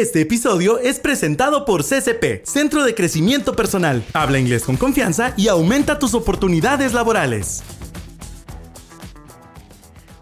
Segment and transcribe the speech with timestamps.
[0.00, 4.02] Este episodio es presentado por CCP, Centro de Crecimiento Personal.
[4.14, 7.62] Habla inglés con confianza y aumenta tus oportunidades laborales.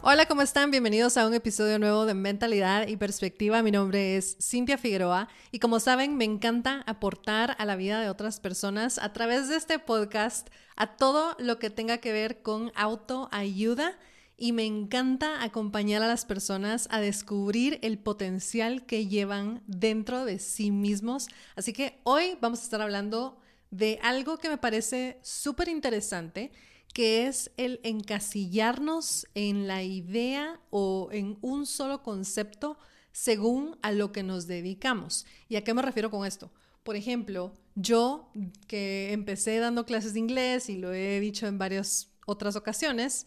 [0.00, 0.70] Hola, ¿cómo están?
[0.70, 3.62] Bienvenidos a un episodio nuevo de Mentalidad y Perspectiva.
[3.62, 8.08] Mi nombre es Cintia Figueroa y como saben, me encanta aportar a la vida de
[8.08, 12.72] otras personas a través de este podcast a todo lo que tenga que ver con
[12.76, 13.98] autoayuda
[14.36, 20.38] y me encanta acompañar a las personas a descubrir el potencial que llevan dentro de
[20.38, 21.28] sí mismos.
[21.56, 23.38] Así que hoy vamos a estar hablando
[23.70, 26.52] de algo que me parece súper interesante,
[26.92, 32.78] que es el encasillarnos en la idea o en un solo concepto
[33.12, 35.24] según a lo que nos dedicamos.
[35.48, 36.50] ¿Y a qué me refiero con esto?
[36.82, 38.30] Por ejemplo, yo
[38.66, 43.26] que empecé dando clases de inglés y lo he dicho en varias otras ocasiones,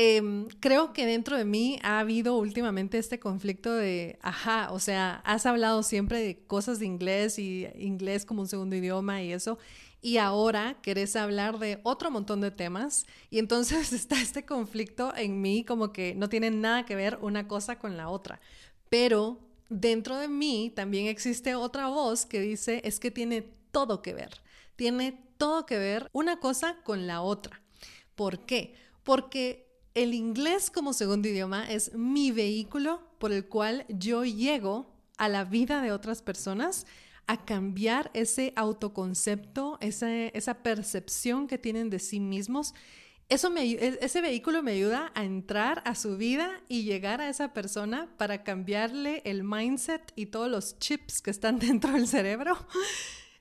[0.00, 5.16] Em, creo que dentro de mí ha habido últimamente este conflicto de, ajá, o sea,
[5.24, 9.58] has hablado siempre de cosas de inglés y inglés como un segundo idioma y eso,
[10.00, 15.40] y ahora querés hablar de otro montón de temas, y entonces está este conflicto en
[15.40, 18.40] mí como que no tiene nada que ver una cosa con la otra,
[18.88, 24.14] pero dentro de mí también existe otra voz que dice, es que tiene todo que
[24.14, 24.42] ver,
[24.76, 27.60] tiene todo que ver una cosa con la otra.
[28.14, 28.74] ¿Por qué?
[29.02, 29.67] Porque
[29.98, 35.44] el inglés como segundo idioma es mi vehículo por el cual yo llego a la
[35.44, 36.86] vida de otras personas
[37.26, 42.74] a cambiar ese autoconcepto, esa, percepción que tienen de sí mismos.
[43.28, 47.28] Eso me, e, ese vehículo me ayuda a entrar a su vida y llegar a
[47.28, 52.56] esa persona para cambiarle el mindset y todos los chips que están dentro del cerebro.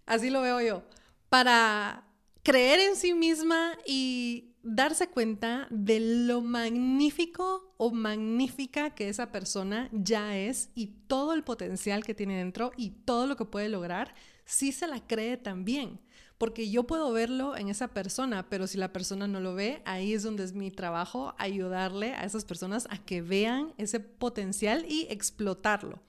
[0.08, 0.84] Así lo veo yo.
[1.30, 2.04] Para
[2.42, 9.90] creer en sí misma y darse cuenta de lo magnífico o magnífica que esa persona
[9.94, 14.14] ya es y todo el potencial que tiene dentro y todo lo que puede lograr,
[14.46, 16.02] si se la cree también.
[16.38, 20.14] Porque yo puedo verlo en esa persona, pero si la persona no lo ve, ahí
[20.14, 25.08] es donde es mi trabajo, ayudarle a esas personas a que vean ese potencial y
[25.10, 26.04] explotarlo.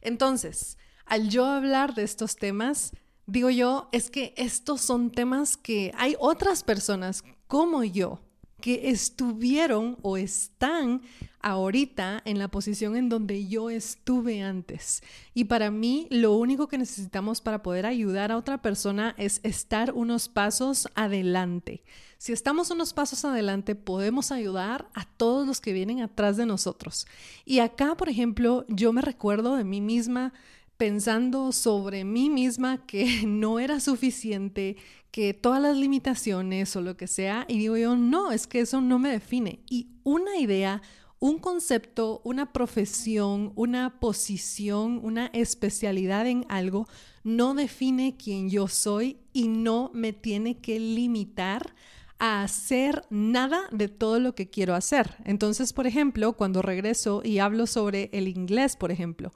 [0.00, 2.92] Entonces, al yo hablar de estos temas,
[3.28, 8.20] digo yo, es que estos son temas que hay otras personas como yo
[8.60, 11.02] que estuvieron o están
[11.40, 15.02] ahorita en la posición en donde yo estuve antes.
[15.34, 19.92] Y para mí lo único que necesitamos para poder ayudar a otra persona es estar
[19.92, 21.84] unos pasos adelante.
[22.16, 27.06] Si estamos unos pasos adelante, podemos ayudar a todos los que vienen atrás de nosotros.
[27.44, 30.32] Y acá, por ejemplo, yo me recuerdo de mí misma
[30.78, 34.76] pensando sobre mí misma que no era suficiente,
[35.10, 38.80] que todas las limitaciones o lo que sea, y digo yo, no, es que eso
[38.80, 39.60] no me define.
[39.68, 40.80] Y una idea,
[41.18, 46.86] un concepto, una profesión, una posición, una especialidad en algo,
[47.24, 51.74] no define quién yo soy y no me tiene que limitar
[52.20, 55.16] a hacer nada de todo lo que quiero hacer.
[55.24, 59.32] Entonces, por ejemplo, cuando regreso y hablo sobre el inglés, por ejemplo,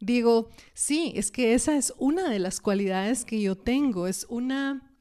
[0.00, 4.92] digo, sí, es que esa es una de las cualidades que yo tengo, es una,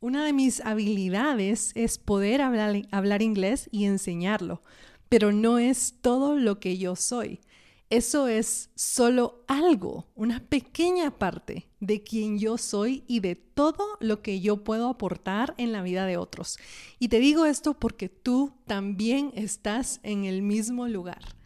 [0.00, 4.62] una de mis habilidades es poder hablar, hablar inglés y enseñarlo,
[5.08, 7.40] pero no es todo lo que yo soy.
[7.92, 14.22] Eso es solo algo, una pequeña parte de quien yo soy y de todo lo
[14.22, 16.58] que yo puedo aportar en la vida de otros.
[16.98, 21.36] Y te digo esto porque tú también estás en el mismo lugar.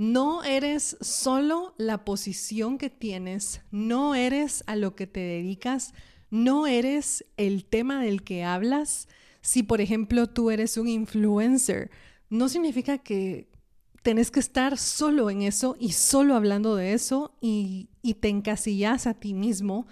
[0.00, 5.92] No eres solo la posición que tienes, no eres a lo que te dedicas,
[6.30, 9.08] no eres el tema del que hablas.
[9.42, 11.90] Si, por ejemplo, tú eres un influencer,
[12.30, 13.50] no significa que
[14.02, 19.06] tenés que estar solo en eso y solo hablando de eso y, y te encasillas
[19.06, 19.86] a ti mismo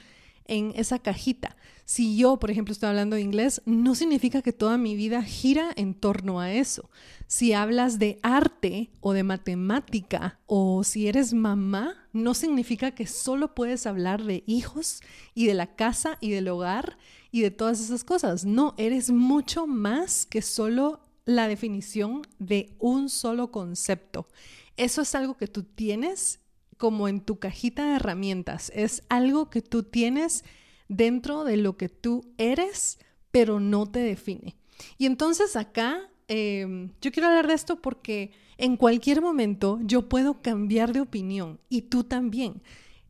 [0.48, 1.56] en esa cajita.
[1.84, 5.70] Si yo, por ejemplo, estoy hablando de inglés, no significa que toda mi vida gira
[5.76, 6.90] en torno a eso.
[7.26, 13.54] Si hablas de arte o de matemática o si eres mamá, no significa que solo
[13.54, 15.00] puedes hablar de hijos
[15.34, 16.98] y de la casa y del hogar
[17.30, 18.44] y de todas esas cosas.
[18.44, 24.28] No, eres mucho más que solo la definición de un solo concepto.
[24.76, 26.40] Eso es algo que tú tienes
[26.78, 28.72] como en tu cajita de herramientas.
[28.74, 30.44] Es algo que tú tienes
[30.88, 32.98] dentro de lo que tú eres,
[33.30, 34.56] pero no te define.
[34.96, 40.40] Y entonces acá em, yo quiero hablar de esto porque en cualquier momento yo puedo
[40.40, 42.62] cambiar de opinión y tú también.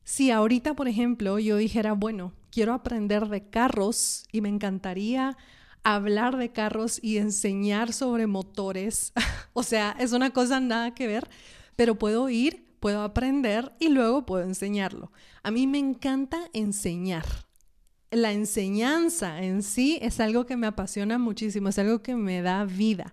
[0.02, 5.36] Si ahorita, por ejemplo, yo dijera, bueno, quiero aprender de carros y me encantaría
[5.84, 9.12] hablar de carros y enseñar sobre motores,
[9.52, 11.28] o sea, es una cosa nada que ver,
[11.76, 15.12] pero puedo ir puedo aprender y luego puedo enseñarlo.
[15.42, 17.24] A mí me encanta enseñar.
[18.10, 22.64] La enseñanza en sí es algo que me apasiona muchísimo, es algo que me da
[22.64, 23.12] vida.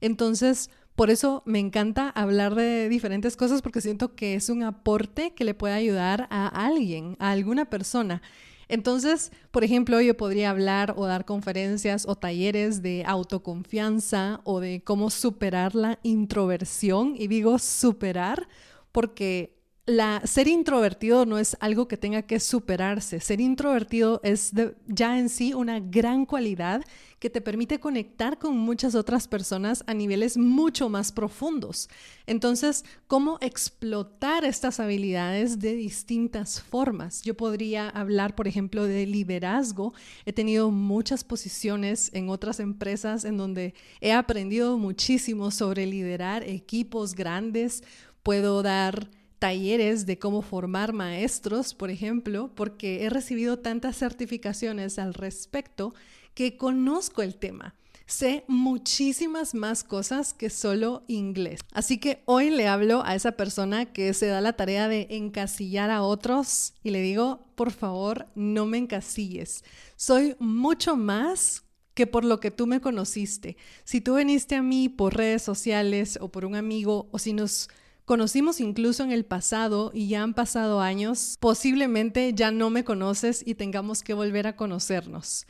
[0.00, 5.32] Entonces, por eso me encanta hablar de diferentes cosas porque siento que es un aporte
[5.34, 8.22] que le puede ayudar a alguien, a alguna persona.
[8.68, 14.82] Entonces, por ejemplo, yo podría hablar o dar conferencias o talleres de autoconfianza o de
[14.84, 17.14] cómo superar la introversión.
[17.18, 18.48] Y digo superar
[18.94, 23.18] porque la, ser introvertido no es algo que tenga que superarse.
[23.18, 24.52] Ser introvertido es
[24.86, 26.82] ya en sí una gran cualidad
[27.18, 31.88] que te permite conectar con muchas otras personas a niveles mucho más profundos.
[32.26, 37.22] Entonces, ¿cómo explotar estas habilidades de distintas formas?
[37.22, 39.92] Yo podría hablar, por ejemplo, de liderazgo.
[40.24, 47.14] He tenido muchas posiciones en otras empresas en donde he aprendido muchísimo sobre liderar equipos
[47.14, 47.82] grandes.
[48.24, 55.12] Puedo dar talleres de cómo formar maestros, por ejemplo, porque he recibido tantas certificaciones al
[55.12, 55.92] respecto
[56.32, 57.74] que conozco el tema.
[58.06, 61.60] Sé muchísimas más cosas que solo inglés.
[61.72, 65.90] Así que hoy le hablo a esa persona que se da la tarea de encasillar
[65.90, 69.64] a otros y le digo, por favor, no me encasilles.
[69.96, 73.58] Soy mucho más que por lo que tú me conociste.
[73.84, 77.68] Si tú viniste a mí por redes sociales o por un amigo o si nos
[78.04, 83.42] conocimos incluso en el pasado y ya han pasado años, posiblemente ya no me conoces
[83.46, 85.46] y tengamos que volver a conocernos.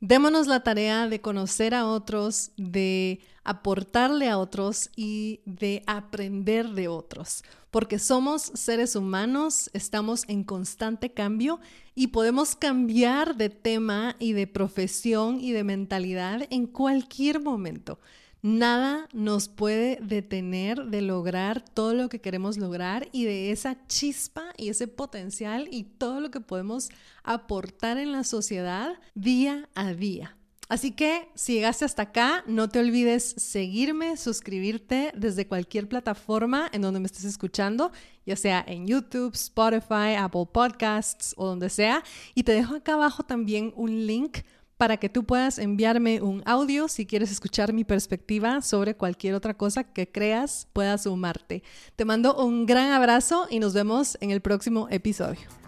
[0.00, 6.88] Démonos la tarea de conocer a otros, de aportarle a otros y de aprender de
[6.88, 11.60] otros, porque somos seres humanos, estamos en constante cambio
[11.94, 17.98] y podemos cambiar de tema y de profesión y de mentalidad en cualquier momento.
[18.42, 24.52] Nada nos puede detener de lograr todo lo que queremos lograr y de esa chispa
[24.56, 26.90] y ese potencial y todo lo que podemos
[27.24, 30.36] aportar en la sociedad día a día.
[30.68, 36.82] Así que si llegaste hasta acá, no te olvides seguirme, suscribirte desde cualquier plataforma en
[36.82, 37.92] donde me estés escuchando,
[38.24, 42.02] ya sea en YouTube, Spotify, Apple Podcasts o donde sea.
[42.34, 44.38] Y te dejo acá abajo también un link
[44.76, 49.54] para que tú puedas enviarme un audio si quieres escuchar mi perspectiva sobre cualquier otra
[49.54, 51.62] cosa que creas pueda sumarte.
[51.96, 55.65] Te mando un gran abrazo y nos vemos en el próximo episodio.